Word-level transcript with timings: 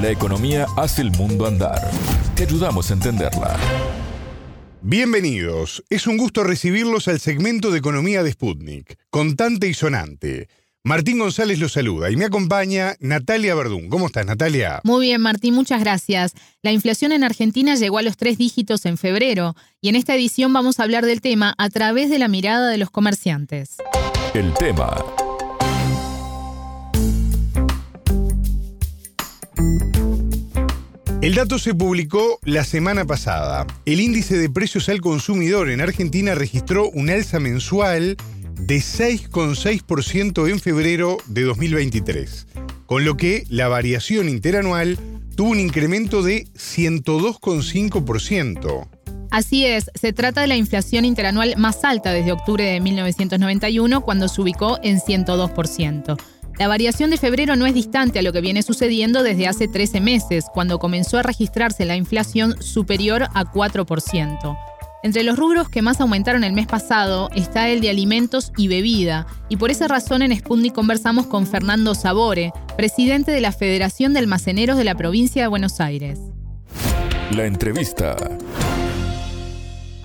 La 0.00 0.10
economía 0.10 0.66
hace 0.76 1.02
el 1.02 1.10
mundo 1.10 1.44
andar. 1.44 1.90
Te 2.36 2.44
ayudamos 2.44 2.88
a 2.90 2.94
entenderla. 2.94 3.56
Bienvenidos. 4.80 5.82
Es 5.90 6.06
un 6.06 6.18
gusto 6.18 6.44
recibirlos 6.44 7.08
al 7.08 7.18
segmento 7.18 7.72
de 7.72 7.78
Economía 7.78 8.22
de 8.22 8.30
Sputnik, 8.30 8.96
contante 9.10 9.66
y 9.66 9.74
sonante. 9.74 10.48
Martín 10.84 11.18
González 11.18 11.58
los 11.58 11.72
saluda 11.72 12.12
y 12.12 12.16
me 12.16 12.26
acompaña 12.26 12.94
Natalia 13.00 13.56
Verdún. 13.56 13.88
¿Cómo 13.88 14.06
estás, 14.06 14.24
Natalia? 14.24 14.80
Muy 14.84 15.06
bien, 15.06 15.20
Martín, 15.20 15.54
muchas 15.54 15.80
gracias. 15.80 16.34
La 16.62 16.70
inflación 16.70 17.10
en 17.10 17.24
Argentina 17.24 17.74
llegó 17.74 17.98
a 17.98 18.02
los 18.02 18.16
tres 18.16 18.38
dígitos 18.38 18.86
en 18.86 18.98
febrero 18.98 19.56
y 19.80 19.88
en 19.88 19.96
esta 19.96 20.14
edición 20.14 20.52
vamos 20.52 20.78
a 20.78 20.84
hablar 20.84 21.06
del 21.06 21.20
tema 21.20 21.54
a 21.58 21.70
través 21.70 22.08
de 22.08 22.20
la 22.20 22.28
mirada 22.28 22.70
de 22.70 22.78
los 22.78 22.90
comerciantes. 22.90 23.78
El 24.32 24.54
tema. 24.54 24.94
El 31.20 31.34
dato 31.34 31.58
se 31.58 31.74
publicó 31.74 32.38
la 32.44 32.62
semana 32.62 33.04
pasada. 33.04 33.66
El 33.84 34.00
índice 34.00 34.38
de 34.38 34.48
precios 34.48 34.88
al 34.88 35.00
consumidor 35.00 35.68
en 35.68 35.80
Argentina 35.80 36.36
registró 36.36 36.88
un 36.90 37.10
alza 37.10 37.40
mensual 37.40 38.16
de 38.54 38.76
6,6% 38.76 40.48
en 40.48 40.60
febrero 40.60 41.16
de 41.26 41.42
2023, 41.42 42.46
con 42.86 43.04
lo 43.04 43.16
que 43.16 43.42
la 43.48 43.66
variación 43.66 44.28
interanual 44.28 44.96
tuvo 45.34 45.50
un 45.50 45.58
incremento 45.58 46.22
de 46.22 46.46
102,5%. 46.54 48.86
Así 49.32 49.66
es, 49.66 49.90
se 49.94 50.12
trata 50.12 50.42
de 50.42 50.46
la 50.46 50.56
inflación 50.56 51.04
interanual 51.04 51.56
más 51.56 51.84
alta 51.84 52.12
desde 52.12 52.30
octubre 52.30 52.64
de 52.64 52.80
1991, 52.80 54.02
cuando 54.02 54.28
se 54.28 54.40
ubicó 54.40 54.78
en 54.84 55.00
102%. 55.00 56.16
La 56.58 56.66
variación 56.66 57.10
de 57.10 57.18
febrero 57.18 57.54
no 57.54 57.66
es 57.66 57.74
distante 57.74 58.18
a 58.18 58.22
lo 58.22 58.32
que 58.32 58.40
viene 58.40 58.62
sucediendo 58.62 59.22
desde 59.22 59.46
hace 59.46 59.68
13 59.68 60.00
meses, 60.00 60.46
cuando 60.52 60.80
comenzó 60.80 61.18
a 61.18 61.22
registrarse 61.22 61.84
la 61.84 61.94
inflación 61.94 62.60
superior 62.60 63.28
a 63.34 63.44
4%. 63.44 64.58
Entre 65.04 65.22
los 65.22 65.38
rubros 65.38 65.68
que 65.68 65.82
más 65.82 66.00
aumentaron 66.00 66.42
el 66.42 66.52
mes 66.52 66.66
pasado 66.66 67.30
está 67.36 67.68
el 67.68 67.80
de 67.80 67.90
alimentos 67.90 68.50
y 68.56 68.66
bebida, 68.66 69.28
y 69.48 69.56
por 69.56 69.70
esa 69.70 69.86
razón 69.86 70.22
en 70.22 70.36
Sputnik 70.36 70.74
conversamos 70.74 71.26
con 71.26 71.46
Fernando 71.46 71.94
Sabore, 71.94 72.52
presidente 72.76 73.30
de 73.30 73.40
la 73.40 73.52
Federación 73.52 74.12
de 74.12 74.18
Almaceneros 74.18 74.76
de 74.76 74.84
la 74.84 74.96
provincia 74.96 75.42
de 75.42 75.48
Buenos 75.48 75.80
Aires. 75.80 76.18
La 77.30 77.46
entrevista. 77.46 78.16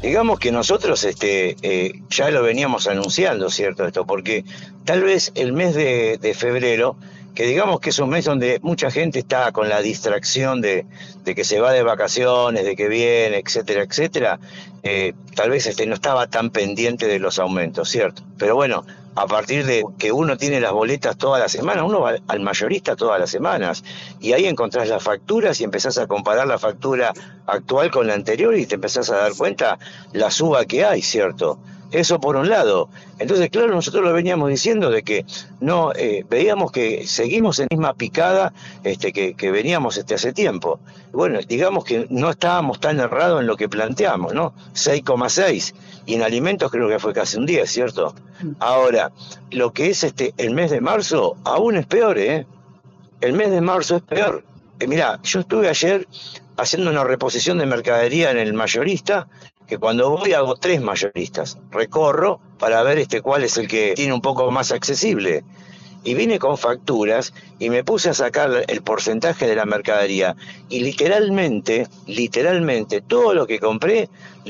Digamos 0.03 0.37
que 0.37 0.51
nosotros 0.51 1.05
este, 1.05 1.55
eh, 1.61 2.01
ya 2.09 2.29
lo 2.29 2.43
veníamos 2.43 2.87
anunciando, 2.87 3.49
¿cierto? 3.49 3.87
Esto, 3.87 4.05
porque 4.05 4.43
tal 4.83 5.01
vez 5.01 5.31
el 5.33 5.53
mes 5.53 5.75
de, 5.75 6.35
febrero, 6.37 6.97
que 7.33 7.45
digamos 7.45 7.79
que 7.79 7.89
es 7.89 7.99
un 7.99 8.09
mes 8.09 8.25
donde 8.25 8.59
mucha 8.61 8.91
gente 8.91 9.19
está 9.19 9.51
con 9.51 9.69
la 9.69 9.81
distracción 9.81 10.61
de, 10.61 10.85
de 11.23 11.35
que 11.35 11.43
se 11.43 11.59
va 11.59 11.71
de 11.71 11.83
vacaciones, 11.83 12.63
de 12.63 12.75
que 12.75 12.87
viene, 12.87 13.37
etcétera, 13.37 13.83
etcétera, 13.83 14.39
eh, 14.83 15.13
tal 15.35 15.49
vez 15.49 15.65
este, 15.65 15.85
no 15.85 15.95
estaba 15.95 16.27
tan 16.27 16.49
pendiente 16.49 17.07
de 17.07 17.19
los 17.19 17.39
aumentos, 17.39 17.89
¿cierto? 17.89 18.21
Pero 18.37 18.55
bueno, 18.55 18.85
a 19.15 19.27
partir 19.27 19.65
de 19.65 19.83
que 19.97 20.11
uno 20.11 20.37
tiene 20.37 20.59
las 20.59 20.71
boletas 20.71 21.17
todas 21.17 21.39
las 21.39 21.51
semanas, 21.51 21.85
uno 21.85 22.01
va 22.01 22.15
al 22.27 22.39
mayorista 22.39 22.95
todas 22.95 23.19
las 23.19 23.29
semanas 23.29 23.83
y 24.19 24.33
ahí 24.33 24.45
encontrás 24.45 24.87
las 24.87 25.03
facturas 25.03 25.59
y 25.61 25.63
empezás 25.63 25.97
a 25.97 26.07
comparar 26.07 26.47
la 26.47 26.57
factura 26.57 27.13
actual 27.45 27.91
con 27.91 28.07
la 28.07 28.13
anterior 28.13 28.57
y 28.57 28.65
te 28.65 28.75
empezás 28.75 29.09
a 29.09 29.17
dar 29.17 29.33
cuenta 29.35 29.77
la 30.13 30.31
suba 30.31 30.65
que 30.65 30.83
hay, 30.83 31.01
¿cierto? 31.01 31.59
Eso 31.93 32.19
por 32.19 32.35
un 32.35 32.49
lado. 32.49 32.89
Entonces, 33.19 33.49
claro, 33.51 33.73
nosotros 33.73 34.03
lo 34.03 34.11
veníamos 34.11 34.49
diciendo 34.49 34.89
de 34.89 35.03
que 35.03 35.25
no 35.59 35.93
eh, 35.93 36.25
veíamos 36.27 36.71
que 36.71 37.05
seguimos 37.05 37.59
en 37.59 37.67
la 37.69 37.77
misma 37.77 37.93
picada 37.93 38.51
este, 38.83 39.13
que, 39.13 39.35
que 39.35 39.51
veníamos 39.51 39.97
este, 39.97 40.15
hace 40.15 40.33
tiempo. 40.33 40.79
Bueno, 41.11 41.39
digamos 41.47 41.85
que 41.85 42.07
no 42.09 42.31
estábamos 42.31 42.79
tan 42.79 42.99
errados 42.99 43.41
en 43.41 43.47
lo 43.47 43.55
que 43.55 43.69
planteamos, 43.69 44.33
¿no? 44.33 44.53
6,6 44.73 45.75
y 46.07 46.15
en 46.15 46.23
alimentos 46.23 46.71
creo 46.71 46.89
que 46.89 46.97
fue 46.97 47.13
casi 47.13 47.37
un 47.37 47.45
10, 47.45 47.69
¿cierto? 47.69 48.15
Ahora, 48.59 49.11
lo 49.51 49.71
que 49.71 49.91
es 49.91 50.03
este 50.03 50.33
el 50.37 50.55
mes 50.55 50.71
de 50.71 50.81
marzo 50.81 51.37
aún 51.43 51.77
es 51.77 51.85
peor, 51.85 52.17
¿eh? 52.17 52.47
El 53.21 53.33
mes 53.33 53.51
de 53.51 53.61
marzo 53.61 53.97
es 53.97 54.01
peor. 54.01 54.43
Eh, 54.79 54.87
mira, 54.87 55.19
yo 55.21 55.41
estuve 55.41 55.69
ayer 55.69 56.07
haciendo 56.57 56.89
una 56.89 57.03
reposición 57.03 57.57
de 57.57 57.65
mercadería 57.65 58.31
en 58.31 58.37
el 58.37 58.53
mayorista 58.53 59.27
que 59.67 59.77
cuando 59.77 60.09
voy 60.09 60.33
hago 60.33 60.55
tres 60.55 60.81
mayoristas, 60.81 61.57
recorro 61.71 62.39
para 62.59 62.83
ver 62.83 62.97
este 62.97 63.21
cuál 63.21 63.43
es 63.43 63.57
el 63.57 63.67
que 63.67 63.93
tiene 63.95 64.13
un 64.13 64.21
poco 64.21 64.49
más 64.51 64.71
accesible. 64.71 65.43
Y 66.05 66.15
vine 66.15 66.37
con 66.37 66.57
facturas 66.57 67.33
y 67.59 67.69
me 67.69 67.85
puse 67.85 68.09
a 68.09 68.13
sacar 68.13 68.65
el 68.67 68.81
porcentaje 68.81 69.47
de 69.47 69.55
la 69.55 69.65
mercadería. 69.65 70.35
Y 70.67 70.81
literalmente, 70.81 71.87
literalmente, 72.07 72.99
todo 72.99 73.33
lo 73.33 73.47
que 73.47 73.59
compré 73.59 74.09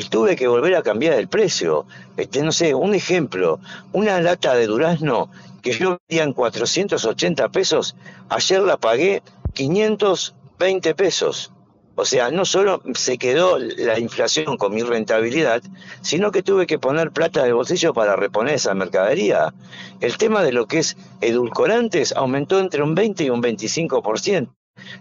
tuve 0.09 0.35
que 0.35 0.47
volver 0.47 0.75
a 0.75 0.81
cambiar 0.81 1.13
el 1.13 1.27
precio. 1.27 1.85
Este, 2.17 2.41
no 2.41 2.51
sé, 2.51 2.73
un 2.73 2.95
ejemplo, 2.95 3.59
una 3.91 4.19
lata 4.19 4.55
de 4.55 4.65
durazno 4.65 5.29
que 5.61 5.71
yo 5.71 5.97
vendía 6.07 6.23
en 6.23 6.33
480 6.33 7.49
pesos, 7.49 7.95
ayer 8.29 8.61
la 8.61 8.77
pagué 8.77 9.23
520 9.53 10.95
pesos. 10.95 11.51
O 11.95 12.05
sea, 12.05 12.31
no 12.31 12.43
solo 12.45 12.81
se 12.95 13.17
quedó 13.17 13.59
la 13.59 13.99
inflación 13.99 14.57
con 14.57 14.73
mi 14.73 14.81
rentabilidad, 14.81 15.61
sino 16.01 16.31
que 16.31 16.41
tuve 16.41 16.65
que 16.65 16.79
poner 16.79 17.11
plata 17.11 17.43
de 17.43 17.53
bolsillo 17.53 17.93
para 17.93 18.15
reponer 18.15 18.55
esa 18.55 18.73
mercadería. 18.73 19.53
El 19.99 20.17
tema 20.17 20.41
de 20.41 20.53
lo 20.53 20.65
que 20.65 20.79
es 20.79 20.97
edulcorantes 21.21 22.13
aumentó 22.13 22.59
entre 22.59 22.81
un 22.81 22.95
20 22.95 23.25
y 23.25 23.29
un 23.29 23.43
25%. 23.43 24.49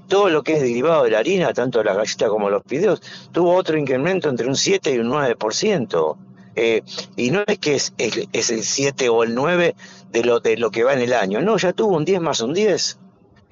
Todo 0.06 0.28
lo 0.28 0.42
que 0.42 0.54
es 0.54 0.60
derivado 0.60 1.04
de 1.04 1.10
la 1.10 1.20
harina, 1.20 1.54
tanto 1.54 1.82
la 1.82 1.94
galleta 1.94 2.28
como 2.28 2.50
los 2.50 2.62
fideos, 2.66 3.00
tuvo 3.32 3.54
otro 3.54 3.78
incremento 3.78 4.28
entre 4.28 4.46
un 4.46 4.56
7 4.56 4.94
y 4.94 4.98
un 4.98 5.08
9%. 5.08 6.16
Eh, 6.54 6.82
y 7.16 7.30
no 7.30 7.42
es 7.46 7.58
que 7.58 7.74
es, 7.76 7.94
es, 7.96 8.50
el 8.50 8.62
7 8.62 9.08
o 9.08 9.22
el 9.22 9.34
9 9.34 9.74
de 10.10 10.24
lo, 10.24 10.40
de 10.40 10.58
lo 10.58 10.70
que 10.70 10.84
va 10.84 10.92
en 10.92 11.00
el 11.00 11.14
año, 11.14 11.40
no, 11.40 11.56
ya 11.56 11.72
tuvo 11.72 11.96
un 11.96 12.04
10 12.04 12.20
más 12.20 12.40
un 12.42 12.52
10. 12.52 12.98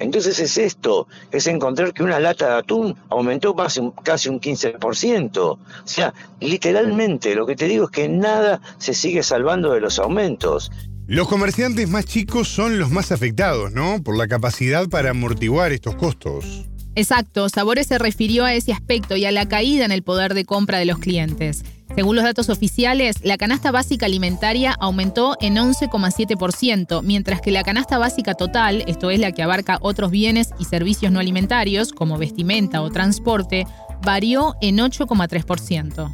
Entonces 0.01 0.41
es 0.41 0.59
esto, 0.59 1.07
es 1.31 1.47
encontrar 1.47 1.93
que 1.93 2.03
una 2.03 2.19
lata 2.19 2.49
de 2.49 2.59
atún 2.59 2.97
aumentó 3.11 3.55
casi 3.55 3.81
un 3.81 4.41
15%. 4.41 5.39
O 5.39 5.59
sea, 5.85 6.15
literalmente 6.41 7.35
lo 7.35 7.47
que 7.47 7.55
te 7.55 7.69
digo 7.69 7.85
es 7.85 7.91
que 7.91 8.09
nada 8.09 8.61
se 8.79 8.95
sigue 8.95 9.23
salvando 9.23 9.73
de 9.73 9.81
los 9.81 9.99
aumentos. 9.99 10.73
Los 11.07 11.29
comerciantes 11.29 11.89
más 11.89 12.07
chicos 12.07 12.49
son 12.49 12.79
los 12.79 12.91
más 12.91 13.13
afectados, 13.13 13.73
¿no? 13.73 14.03
Por 14.03 14.17
la 14.17 14.27
capacidad 14.27 14.89
para 14.89 15.11
amortiguar 15.11 15.71
estos 15.73 15.97
costos. 15.97 16.67
Exacto, 16.95 17.49
Sabores 17.49 17.87
se 17.87 17.99
refirió 17.99 18.45
a 18.45 18.55
ese 18.55 18.73
aspecto 18.73 19.17
y 19.17 19.25
a 19.25 19.33
la 19.33 19.49
caída 19.49 19.85
en 19.85 19.93
el 19.93 20.03
poder 20.03 20.35
de 20.35 20.45
compra 20.45 20.79
de 20.79 20.87
los 20.87 20.99
clientes. 20.99 21.63
Según 21.95 22.17
los 22.17 22.25
datos 22.25 22.49
oficiales, 22.49 23.17
la 23.23 23.37
canasta 23.37 23.73
básica 23.73 24.07
alimentaria 24.07 24.73
aumentó 24.79 25.37
en 25.41 25.57
11,7%, 25.57 27.03
mientras 27.03 27.41
que 27.41 27.51
la 27.51 27.65
canasta 27.65 27.99
básica 27.99 28.35
total, 28.35 28.85
esto 28.87 29.11
es 29.11 29.19
la 29.19 29.33
que 29.33 29.43
abarca 29.43 29.79
otros 29.81 30.11
bienes 30.11 30.51
y 30.59 30.65
servicios 30.65 31.11
no 31.13 31.19
alimentarios, 31.19 31.93
como 31.93 32.17
vestimenta 32.17 32.81
o 32.83 32.91
transporte, 32.91 33.67
varió 34.03 34.55
en 34.61 34.79
8,3%. 34.79 36.13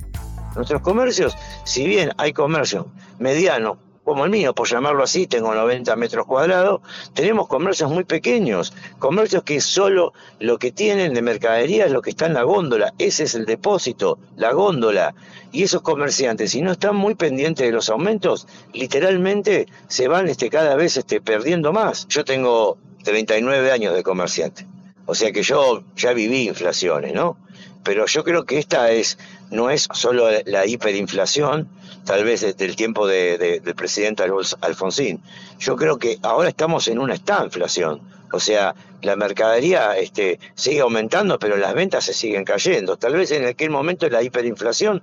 Nuestros 0.56 0.80
comercios, 0.80 1.36
si 1.64 1.86
bien 1.86 2.12
hay 2.16 2.32
comercio 2.32 2.88
mediano 3.18 3.78
como 4.06 4.24
el 4.24 4.30
mío, 4.30 4.54
por 4.54 4.68
llamarlo 4.68 5.02
así, 5.02 5.26
tengo 5.26 5.52
90 5.52 5.96
metros 5.96 6.26
cuadrados, 6.26 6.80
tenemos 7.12 7.48
comercios 7.48 7.90
muy 7.90 8.04
pequeños, 8.04 8.72
comercios 9.00 9.42
que 9.42 9.60
solo 9.60 10.12
lo 10.38 10.60
que 10.60 10.70
tienen 10.70 11.12
de 11.12 11.22
mercadería 11.22 11.86
es 11.86 11.90
lo 11.90 12.02
que 12.02 12.10
está 12.10 12.26
en 12.26 12.34
la 12.34 12.44
góndola, 12.44 12.94
ese 12.98 13.24
es 13.24 13.34
el 13.34 13.46
depósito, 13.46 14.20
la 14.36 14.52
góndola. 14.52 15.16
Y 15.50 15.64
esos 15.64 15.82
comerciantes, 15.82 16.52
si 16.52 16.62
no 16.62 16.70
están 16.70 16.94
muy 16.94 17.16
pendientes 17.16 17.66
de 17.66 17.72
los 17.72 17.88
aumentos, 17.88 18.46
literalmente 18.72 19.66
se 19.88 20.06
van 20.06 20.28
este, 20.28 20.50
cada 20.50 20.76
vez 20.76 20.96
este, 20.96 21.20
perdiendo 21.20 21.72
más. 21.72 22.06
Yo 22.06 22.24
tengo 22.24 22.78
39 23.02 23.72
años 23.72 23.92
de 23.92 24.04
comerciante, 24.04 24.68
o 25.06 25.16
sea 25.16 25.32
que 25.32 25.42
yo 25.42 25.82
ya 25.96 26.12
viví 26.12 26.46
inflaciones, 26.46 27.12
¿no? 27.12 27.38
Pero 27.82 28.06
yo 28.06 28.22
creo 28.22 28.44
que 28.44 28.60
esta 28.60 28.92
es, 28.92 29.18
no 29.50 29.68
es 29.68 29.88
solo 29.92 30.28
la 30.44 30.64
hiperinflación, 30.64 31.68
tal 32.06 32.24
vez 32.24 32.40
desde 32.40 32.64
el 32.64 32.76
tiempo 32.76 33.06
de, 33.06 33.60
del 33.62 33.74
presidente 33.74 34.24
Alfonsín. 34.62 35.20
Yo 35.58 35.76
creo 35.76 35.98
que 35.98 36.18
ahora 36.22 36.48
estamos 36.48 36.88
en 36.88 36.98
una 36.98 37.14
estanflación. 37.14 38.00
O 38.32 38.40
sea, 38.40 38.74
la 39.02 39.16
mercadería 39.16 39.96
este, 39.96 40.38
sigue 40.54 40.80
aumentando, 40.80 41.38
pero 41.38 41.56
las 41.56 41.74
ventas 41.74 42.04
se 42.04 42.12
siguen 42.12 42.44
cayendo. 42.44 42.96
Tal 42.96 43.14
vez 43.14 43.30
en 43.32 43.44
aquel 43.44 43.70
momento 43.70 44.08
la 44.08 44.22
hiperinflación, 44.22 45.02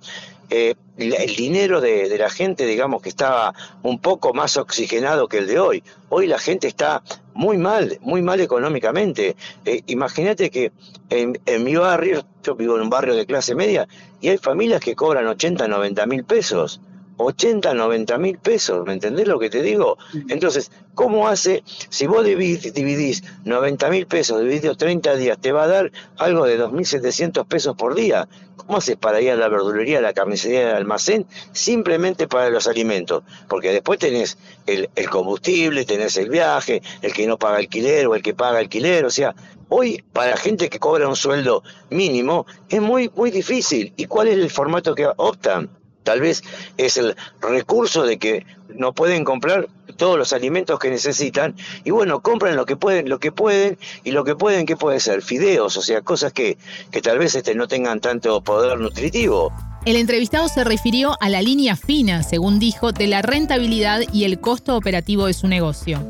eh, 0.50 0.76
el 0.98 1.36
dinero 1.36 1.82
de, 1.82 2.16
la 2.18 2.30
gente, 2.30 2.66
digamos 2.66 3.02
que 3.02 3.10
estaba 3.10 3.54
un 3.82 4.00
poco 4.00 4.34
más 4.34 4.56
oxigenado 4.58 5.28
que 5.28 5.40
el 5.40 5.48
de 5.48 5.60
hoy. 5.60 5.84
Hoy 6.10 6.28
la 6.28 6.40
gente 6.40 6.68
está 6.68 7.02
muy 7.34 7.58
mal, 7.58 7.98
muy 8.02 8.22
mal 8.22 8.40
económicamente. 8.40 9.36
Eh, 9.66 9.82
imagínate 9.88 10.50
que 10.50 10.72
en, 11.10 11.40
en, 11.46 11.64
mi 11.64 11.76
barrio, 11.76 12.26
yo 12.44 12.56
vivo 12.56 12.76
en 12.76 12.84
un 12.84 12.90
barrio 12.90 13.16
de 13.16 13.26
clase 13.26 13.56
media, 13.56 13.88
y 14.22 14.30
hay 14.30 14.38
familias 14.38 14.80
que 14.80 14.96
cobran 14.96 15.28
80, 15.28 15.68
90 15.68 16.06
mil 16.06 16.24
pesos. 16.24 16.80
80, 17.18 17.74
90 17.74 18.18
mil 18.18 18.38
pesos, 18.38 18.86
¿me 18.86 18.94
entendés 18.94 19.28
lo 19.28 19.40
que 19.40 19.50
te 19.50 19.62
digo? 19.62 19.98
Entonces, 20.30 20.72
¿cómo 20.94 21.28
hace? 21.28 21.64
Si 21.66 22.08
vos 22.08 22.26
dividís, 22.26 22.74
dividís 22.74 23.24
90 23.46 23.90
mil 23.90 24.08
pesos 24.08 24.42
dividido 24.42 24.76
30 24.76 25.16
días, 25.16 25.38
te 25.40 25.52
va 25.52 25.64
a 25.64 25.68
dar 25.68 25.92
algo 26.18 26.46
de 26.46 26.60
2.700 26.60 27.46
pesos 27.46 27.76
por 27.76 27.96
día. 27.96 28.28
¿Cómo 28.56 28.78
haces 28.78 28.96
para 28.96 29.20
ir 29.20 29.32
a 29.32 29.36
la 29.36 29.50
verdulería, 29.50 29.98
a 29.98 30.02
la 30.02 30.14
carnicería, 30.14 30.72
al 30.72 30.78
almacén? 30.78 31.26
Simplemente 31.52 32.28
para 32.28 32.50
los 32.50 32.68
alimentos, 32.68 33.24
porque 33.48 33.72
después 33.72 34.00
tenés 34.00 34.38
el, 34.68 34.90
el 34.96 35.10
combustible, 35.10 35.86
tenés 35.86 36.18
el 36.18 36.30
viaje, 36.30 36.82
el 37.02 37.14
que 37.14 37.28
no 37.28 37.38
paga 37.38 37.58
alquiler 37.58 38.08
o 38.08 38.16
el 38.16 38.22
que 38.22 38.34
paga 38.34 38.60
alquiler, 38.60 39.06
o 39.06 39.10
sea, 39.10 39.36
Hoy, 39.76 40.04
para 40.14 40.38
gente 40.38 40.70
que 40.70 40.78
cobra 40.78 41.08
un 41.08 41.16
sueldo 41.16 41.64
mínimo, 41.90 42.46
es 42.70 42.80
muy, 42.80 43.10
muy 43.16 43.32
difícil. 43.32 43.92
¿Y 43.98 44.06
cuál 44.06 44.28
es 44.28 44.38
el 44.38 44.52
formato 44.52 44.94
que 44.94 45.08
optan? 45.18 45.68
Tal 46.04 46.22
vez 46.22 46.44
es 46.78 46.98
el 46.98 47.16
recurso 47.42 48.04
de 48.04 48.18
que 48.18 48.46
no 48.76 48.94
pueden 48.94 49.24
comprar 49.24 49.68
todos 49.98 50.18
los 50.18 50.34
alimentos 50.34 50.80
que 50.80 50.90
necesitan 50.90 51.56
y 51.84 51.92
bueno, 51.92 52.22
compran 52.22 52.56
lo 52.56 52.66
que 52.66 52.76
pueden, 52.76 53.10
lo 53.10 53.20
que 53.20 53.32
pueden 53.32 53.78
y 54.04 54.12
lo 54.12 54.24
que 54.24 54.36
pueden, 54.36 54.66
¿qué 54.66 54.76
puede 54.76 55.00
ser? 55.00 55.22
Fideos, 55.22 55.78
o 55.78 55.82
sea, 55.82 56.02
cosas 56.02 56.34
que, 56.34 56.58
que 56.92 57.02
tal 57.02 57.20
vez 57.20 57.36
este, 57.36 57.56
no 57.56 57.68
tengan 57.68 58.00
tanto 58.00 58.42
poder 58.42 58.80
nutritivo. 58.80 59.54
El 59.86 59.98
entrevistado 59.98 60.48
se 60.48 60.64
refirió 60.64 61.18
a 61.20 61.30
la 61.30 61.42
línea 61.42 61.76
fina, 61.76 62.24
según 62.24 62.58
dijo, 62.58 62.94
de 62.94 63.08
la 63.08 63.22
rentabilidad 63.22 64.02
y 64.14 64.24
el 64.24 64.40
costo 64.40 64.78
operativo 64.78 65.26
de 65.28 65.34
su 65.34 65.48
negocio. 65.48 66.02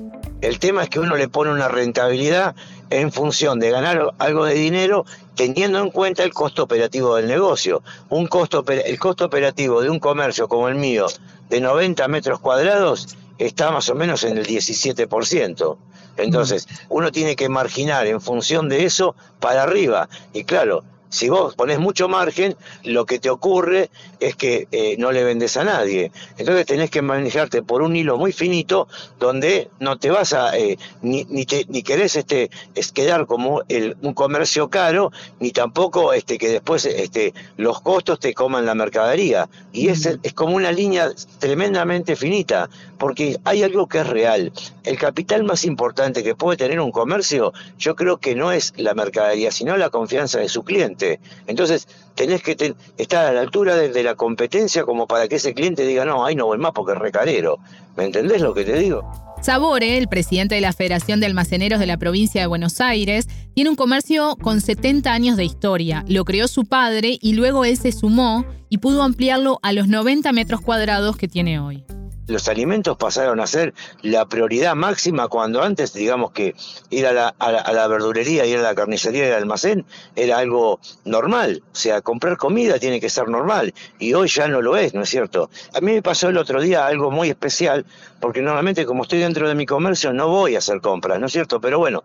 El 0.42 0.60
tema 0.60 0.84
es 0.84 0.90
que 0.90 1.00
uno 1.00 1.16
le 1.16 1.28
pone 1.28 1.52
una 1.52 1.70
rentabilidad 1.70 2.54
en 3.00 3.12
función 3.12 3.60
de 3.60 3.72
ganar 3.72 4.14
algo 4.20 4.46
de 4.46 4.54
dinero 4.54 5.06
teniendo 5.36 5.80
en 5.80 5.90
cuenta 5.90 6.24
el 6.24 6.34
costo 6.34 6.64
operativo 6.64 7.16
del 7.16 7.28
negocio. 7.28 7.82
Un 8.10 8.28
costo, 8.28 8.64
el 8.68 9.00
costo 9.00 9.26
operativo 9.26 9.82
de 9.82 9.90
un 9.90 10.00
comercio 10.00 10.48
como 10.48 10.68
el 10.70 10.76
mío 10.76 11.08
de 11.50 11.60
90 11.60 12.08
metros 12.08 12.40
cuadrados 12.40 13.18
está 13.38 13.72
más 13.72 13.90
o 13.90 13.96
menos 13.96 14.24
en 14.24 14.38
el 14.38 14.46
17%. 14.46 15.78
Entonces, 16.18 16.68
uno 16.90 17.12
tiene 17.12 17.36
que 17.36 17.50
marginar 17.50 18.06
en 18.06 18.22
función 18.22 18.70
de 18.70 18.86
eso 18.86 19.16
para 19.40 19.64
arriba. 19.64 20.08
Y 20.32 20.44
claro, 20.44 20.84
si 21.14 21.30
vos 21.30 21.54
pones 21.54 21.78
mucho 21.78 22.10
margen, 22.10 22.56
lo 22.84 23.06
que 23.06 23.20
te 23.20 23.30
ocurre 23.30 23.92
es 24.20 24.36
que 24.36 24.68
eh, 24.72 24.96
no 24.98 25.12
le 25.12 25.24
vendes 25.24 25.58
a 25.58 25.64
nadie. 25.64 26.12
Entonces 26.40 26.66
tenés 26.66 26.90
que 26.90 27.04
manejarte 27.04 27.62
por 27.62 27.84
un 27.84 27.96
hilo 27.96 28.18
muy 28.18 28.32
finito 28.32 28.88
donde 29.20 29.70
no 29.80 30.00
te 30.00 30.10
vas 30.10 30.34
a, 30.34 30.58
eh, 30.58 30.80
ni, 31.04 31.24
ni, 31.26 31.46
ni, 31.68 31.84
querés 31.84 32.16
este, 32.16 32.50
es 32.74 32.92
quedar 32.92 33.28
como 33.28 33.62
el, 33.70 33.96
un 34.02 34.16
comercio 34.16 34.72
caro, 34.72 35.12
ni 35.40 35.52
tampoco 35.52 36.14
este, 36.14 36.40
que 36.40 36.50
después 36.50 36.84
este, 36.88 37.36
los 37.58 37.80
costos 37.82 38.20
te 38.20 38.34
coman 38.34 38.66
la 38.66 38.74
mercadería. 38.74 39.48
Y 39.72 39.90
es, 39.90 40.08
es 40.24 40.34
como 40.34 40.56
una 40.56 40.72
línea 40.72 41.12
tremendamente 41.38 42.16
finita, 42.16 42.72
porque 42.98 43.38
hay 43.44 43.62
algo 43.62 43.88
que 43.88 44.00
es 44.00 44.08
real. 44.08 44.52
El 44.84 44.98
capital 44.98 45.44
más 45.44 45.64
importante 45.64 46.24
que 46.24 46.34
puede 46.34 46.58
tener 46.58 46.80
un 46.80 46.92
comercio, 46.92 47.54
yo 47.78 47.96
creo 47.96 48.18
que 48.18 48.34
no 48.34 48.52
es 48.52 48.74
la 48.78 48.96
mercadería, 48.96 49.52
sino 49.52 49.78
la 49.78 49.92
confianza 49.92 50.40
de 50.40 50.50
su 50.50 50.64
cliente. 50.64 51.03
Entonces, 51.48 51.88
tenés 52.16 52.42
que 52.42 52.76
estar 52.98 53.26
a 53.26 53.32
la 53.32 53.42
altura 53.42 53.76
de, 53.76 54.04
la 54.04 54.16
competencia 54.16 54.84
como 54.84 55.08
para 55.08 55.28
que 55.28 55.36
ese 55.36 55.54
cliente 55.54 55.86
diga, 55.86 56.06
no, 56.06 56.26
ahí 56.26 56.36
no 56.36 56.46
voy 56.46 56.58
más 56.58 56.72
porque 56.74 56.94
es 56.94 57.00
recalero. 57.00 57.60
¿Me 57.96 58.06
entendés 58.06 58.42
lo 58.42 58.54
que 58.54 58.66
te 58.66 58.78
digo? 58.78 59.04
Sabore, 59.42 59.98
el 59.98 60.08
presidente 60.08 60.56
de 60.56 60.62
la 60.62 60.74
Federación 60.74 61.20
de 61.20 61.26
Almaceneros 61.26 61.80
de 61.80 61.86
la 61.86 61.98
provincia 61.98 62.42
de 62.42 62.48
Buenos 62.48 62.80
Aires, 62.80 63.28
tiene 63.54 63.70
un 63.70 63.76
comercio 63.76 64.38
con 64.42 64.62
70 64.62 65.12
años 65.12 65.38
de 65.38 65.44
historia. 65.44 66.06
Lo 66.08 66.24
creó 66.24 66.48
su 66.48 66.66
padre 66.66 67.18
y 67.22 67.34
luego 67.34 67.66
él 67.66 67.78
se 67.78 67.92
sumó 67.92 68.46
y 68.70 68.78
pudo 68.78 69.04
ampliarlo 69.04 69.60
a 69.62 69.74
los 69.74 69.88
90 69.88 70.32
metros 70.32 70.62
cuadrados 70.62 71.18
que 71.18 71.28
tiene 71.28 71.60
hoy 71.60 71.84
los 72.28 72.48
alimentos 72.48 72.98
pasaron 72.98 73.40
a 73.40 73.48
ser 73.48 73.74
la 74.02 74.26
prioridad 74.26 74.76
máxima 74.76 75.28
cuando 75.28 75.62
antes, 75.62 75.94
digamos 75.94 76.32
que 76.32 76.56
ir 76.90 77.06
a 77.06 77.14
la, 77.14 77.36
a 77.38 77.74
la, 77.74 77.88
verdulería, 77.88 78.46
ir 78.46 78.60
a 78.60 78.62
la 78.62 78.76
carnicería 78.76 79.28
y 79.28 79.32
al 79.32 79.40
almacén 79.40 79.86
era 80.16 80.38
algo 80.38 80.80
normal. 81.04 81.64
O 81.72 81.76
sea, 81.76 82.02
comprar 82.02 82.38
comida 82.38 82.80
tiene 82.80 83.02
que 83.02 83.10
ser 83.10 83.28
normal. 83.28 83.74
Y 84.00 84.14
hoy 84.14 84.30
ya 84.30 84.48
no 84.48 84.62
lo 84.62 84.78
es, 84.78 84.94
¿no 84.94 85.02
es 85.02 85.10
cierto? 85.10 85.50
A 85.74 85.82
mí 85.82 85.94
me 85.94 86.02
pasó 86.02 86.30
el 86.30 86.38
otro 86.38 86.62
día 86.62 86.86
algo 86.86 87.12
muy 87.12 87.30
especial, 87.30 87.86
porque 88.20 88.42
normalmente 88.42 88.86
como 88.86 89.04
estoy 89.04 89.20
dentro 89.20 89.50
de 89.50 89.56
mi 89.56 89.66
comercio 89.66 90.14
no 90.14 90.30
voy 90.30 90.56
a 90.56 90.60
hacer 90.60 90.80
compras, 90.80 91.20
¿no 91.20 91.26
es 91.26 91.34
cierto? 91.34 91.60
Pero 91.60 91.80
bueno, 91.80 92.04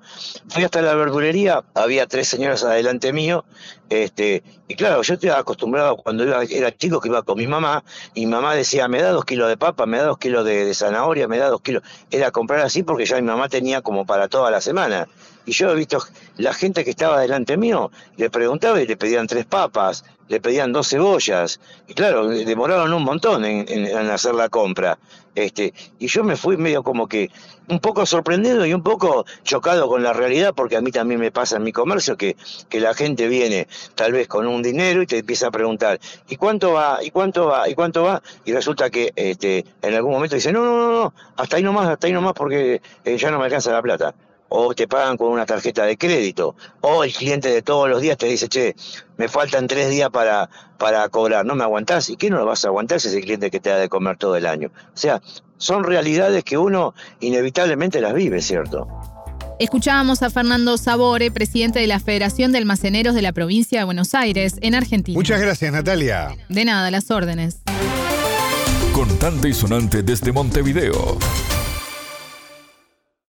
fui 0.48 0.64
hasta 0.64 0.82
la 0.82 0.94
verdulería, 0.94 1.62
había 1.74 2.06
tres 2.06 2.26
señoras 2.26 2.64
adelante 2.64 3.12
mío, 3.12 3.44
este, 3.88 4.42
y 4.66 4.74
claro, 4.74 5.00
yo 5.02 5.14
estaba 5.14 5.38
acostumbrado 5.38 5.96
cuando 5.96 6.24
era 6.24 6.76
chico 6.76 7.00
que 7.00 7.08
iba 7.08 7.22
con 7.22 7.38
mi 7.38 7.46
mamá, 7.46 7.84
y 8.14 8.26
mi 8.26 8.32
mamá 8.32 8.54
decía, 8.54 8.88
me 8.88 9.00
da 9.00 9.10
dos 9.10 9.24
kilos 9.24 9.48
de 9.48 9.56
papa, 9.56 9.86
me 9.86 9.98
da 9.98 10.07
dos 10.08 10.18
kilos 10.18 10.44
de, 10.44 10.74
zanahoria, 10.74 11.28
me 11.28 11.38
da 11.38 11.48
dos 11.48 11.60
kilos. 11.60 11.82
Era 12.10 12.30
comprar 12.30 12.60
así 12.60 12.82
porque 12.82 13.06
ya 13.06 13.16
mi 13.16 13.22
mamá 13.22 13.48
tenía 13.48 13.82
como 13.82 14.04
para 14.04 14.28
toda 14.28 14.50
la 14.50 14.60
semana. 14.60 15.08
Y 15.46 15.52
yo 15.52 15.70
he 15.70 15.74
visto 15.74 16.02
la 16.36 16.52
gente 16.52 16.84
que 16.84 16.90
estaba 16.90 17.20
delante 17.20 17.56
mío, 17.56 17.90
le 18.16 18.28
preguntaba 18.28 18.80
y 18.82 18.86
le 18.86 18.96
pedían 18.96 19.26
tres 19.26 19.46
papas, 19.46 20.04
le 20.28 20.40
pedían 20.40 20.72
dos 20.72 20.88
cebollas. 20.88 21.60
Y 21.86 21.94
claro, 21.94 22.28
demoraron 22.28 22.92
un 22.92 23.02
montón 23.02 23.44
en, 23.44 23.86
hacer 24.10 24.34
la 24.34 24.48
compra. 24.48 24.98
Este, 25.34 25.72
y 25.98 26.08
yo 26.08 26.24
me 26.24 26.36
fui 26.36 26.56
medio 26.56 26.82
como 26.82 27.06
que 27.06 27.30
un 27.68 27.78
poco 27.78 28.06
sorprendido 28.06 28.66
y 28.66 28.74
un 28.74 28.82
poco 28.82 29.24
chocado 29.44 29.88
con 29.88 30.02
la 30.02 30.12
realidad, 30.12 30.52
porque 30.54 30.76
a 30.76 30.80
mí 30.80 30.90
también 30.90 31.20
me 31.20 31.30
pasa 31.30 31.56
en 31.56 31.62
mi 31.62 31.70
comercio 31.70 32.16
que, 32.16 32.36
que 32.68 32.80
la 32.80 32.94
gente 32.94 33.28
viene 33.28 33.68
tal 33.94 34.12
vez 34.12 34.26
con 34.26 34.46
un 34.46 34.62
dinero 34.62 35.02
y 35.02 35.06
te 35.06 35.18
empieza 35.18 35.48
a 35.48 35.50
preguntar, 35.50 36.00
¿y 36.28 36.36
cuánto 36.36 36.72
va? 36.72 36.98
¿y 37.02 37.10
cuánto 37.10 37.46
va? 37.46 37.68
¿y 37.68 37.74
cuánto 37.74 38.02
va? 38.02 38.22
Y 38.44 38.52
resulta 38.52 38.90
que 38.90 39.12
este, 39.14 39.64
en 39.82 39.94
algún 39.94 40.12
momento 40.12 40.34
dice, 40.34 40.50
no, 40.52 40.64
no, 40.64 40.76
no, 40.76 40.92
no, 40.92 41.14
hasta 41.36 41.56
ahí 41.56 41.62
nomás, 41.62 41.88
hasta 41.88 42.06
ahí 42.06 42.12
nomás 42.12 42.32
porque 42.32 42.80
eh, 43.04 43.16
ya 43.16 43.30
no 43.30 43.38
me 43.38 43.44
alcanza 43.44 43.70
la 43.70 43.82
plata 43.82 44.14
o 44.48 44.74
te 44.74 44.88
pagan 44.88 45.16
con 45.16 45.28
una 45.28 45.46
tarjeta 45.46 45.84
de 45.84 45.96
crédito, 45.96 46.54
o 46.80 47.04
el 47.04 47.12
cliente 47.12 47.48
de 47.48 47.62
todos 47.62 47.88
los 47.88 48.00
días 48.00 48.16
te 48.16 48.26
dice, 48.26 48.48
che, 48.48 48.74
me 49.16 49.28
faltan 49.28 49.66
tres 49.66 49.90
días 49.90 50.10
para, 50.10 50.48
para 50.78 51.08
cobrar, 51.08 51.44
no 51.44 51.54
me 51.54 51.64
aguantás, 51.64 52.08
¿y 52.10 52.16
qué 52.16 52.30
no 52.30 52.38
lo 52.38 52.46
vas 52.46 52.64
a 52.64 52.68
aguantar 52.68 53.00
si 53.00 53.08
es 53.08 53.14
el 53.14 53.22
cliente 53.22 53.50
que 53.50 53.60
te 53.60 53.70
da 53.70 53.78
de 53.78 53.88
comer 53.88 54.16
todo 54.16 54.36
el 54.36 54.46
año? 54.46 54.70
O 54.94 54.96
sea, 54.96 55.20
son 55.58 55.84
realidades 55.84 56.44
que 56.44 56.56
uno 56.56 56.94
inevitablemente 57.20 58.00
las 58.00 58.14
vive, 58.14 58.40
¿cierto? 58.40 58.88
Escuchábamos 59.58 60.22
a 60.22 60.30
Fernando 60.30 60.78
Sabore, 60.78 61.32
presidente 61.32 61.80
de 61.80 61.88
la 61.88 61.98
Federación 61.98 62.52
de 62.52 62.58
Almaceneros 62.58 63.16
de 63.16 63.22
la 63.22 63.32
provincia 63.32 63.80
de 63.80 63.84
Buenos 63.84 64.14
Aires, 64.14 64.54
en 64.60 64.76
Argentina. 64.76 65.16
Muchas 65.16 65.40
gracias, 65.40 65.72
Natalia. 65.72 66.36
De 66.48 66.64
nada, 66.64 66.92
las 66.92 67.10
órdenes. 67.10 67.62
Contante 68.92 69.48
y 69.48 69.54
sonante 69.54 70.02
desde 70.02 70.30
Montevideo. 70.30 71.18